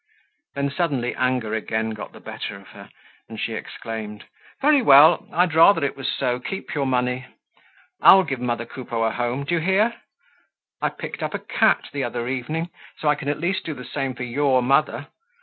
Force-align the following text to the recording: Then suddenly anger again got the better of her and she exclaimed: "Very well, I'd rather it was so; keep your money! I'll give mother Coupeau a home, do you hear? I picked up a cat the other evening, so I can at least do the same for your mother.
Then 0.55 0.71
suddenly 0.71 1.13
anger 1.13 1.53
again 1.53 1.91
got 1.91 2.11
the 2.11 2.19
better 2.19 2.55
of 2.55 2.69
her 2.69 2.89
and 3.29 3.39
she 3.39 3.53
exclaimed: 3.53 4.25
"Very 4.59 4.81
well, 4.81 5.29
I'd 5.31 5.53
rather 5.53 5.85
it 5.85 5.95
was 5.95 6.11
so; 6.11 6.39
keep 6.39 6.73
your 6.73 6.87
money! 6.87 7.27
I'll 8.01 8.23
give 8.23 8.39
mother 8.39 8.65
Coupeau 8.65 9.03
a 9.03 9.11
home, 9.11 9.43
do 9.43 9.53
you 9.53 9.61
hear? 9.61 9.93
I 10.81 10.89
picked 10.89 11.21
up 11.21 11.35
a 11.35 11.39
cat 11.39 11.89
the 11.93 12.03
other 12.03 12.27
evening, 12.27 12.71
so 12.97 13.09
I 13.09 13.13
can 13.13 13.29
at 13.29 13.39
least 13.39 13.63
do 13.63 13.75
the 13.75 13.85
same 13.85 14.15
for 14.15 14.23
your 14.23 14.63
mother. 14.63 15.09